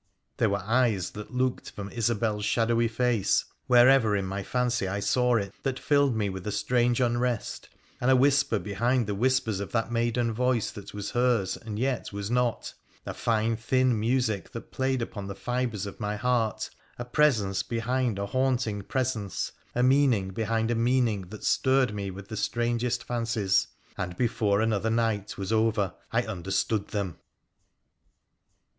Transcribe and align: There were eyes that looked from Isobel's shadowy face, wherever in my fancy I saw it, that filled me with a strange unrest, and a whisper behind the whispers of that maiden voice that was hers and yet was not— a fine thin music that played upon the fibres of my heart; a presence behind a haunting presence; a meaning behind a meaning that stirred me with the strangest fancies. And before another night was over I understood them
There 0.37 0.49
were 0.49 0.63
eyes 0.65 1.11
that 1.11 1.29
looked 1.29 1.69
from 1.69 1.91
Isobel's 1.91 2.43
shadowy 2.43 2.87
face, 2.87 3.45
wherever 3.67 4.15
in 4.17 4.25
my 4.25 4.41
fancy 4.41 4.87
I 4.87 4.99
saw 4.99 5.35
it, 5.35 5.53
that 5.61 5.77
filled 5.77 6.15
me 6.15 6.27
with 6.27 6.47
a 6.47 6.51
strange 6.51 6.99
unrest, 6.99 7.69
and 8.01 8.09
a 8.09 8.15
whisper 8.15 8.57
behind 8.57 9.05
the 9.05 9.13
whispers 9.13 9.59
of 9.59 9.71
that 9.73 9.91
maiden 9.91 10.33
voice 10.33 10.71
that 10.71 10.91
was 10.95 11.11
hers 11.11 11.55
and 11.55 11.77
yet 11.77 12.11
was 12.11 12.31
not— 12.31 12.73
a 13.05 13.13
fine 13.13 13.55
thin 13.55 13.99
music 13.99 14.53
that 14.53 14.71
played 14.71 15.03
upon 15.03 15.27
the 15.27 15.35
fibres 15.35 15.85
of 15.85 15.99
my 15.99 16.15
heart; 16.15 16.71
a 16.97 17.05
presence 17.05 17.61
behind 17.61 18.17
a 18.17 18.25
haunting 18.25 18.81
presence; 18.81 19.51
a 19.75 19.83
meaning 19.83 20.29
behind 20.31 20.71
a 20.71 20.73
meaning 20.75 21.27
that 21.29 21.43
stirred 21.43 21.93
me 21.93 22.09
with 22.09 22.27
the 22.27 22.35
strangest 22.37 23.03
fancies. 23.03 23.67
And 23.99 24.17
before 24.17 24.61
another 24.61 24.89
night 24.89 25.37
was 25.37 25.51
over 25.53 25.93
I 26.11 26.23
understood 26.23 26.87
them 26.87 27.19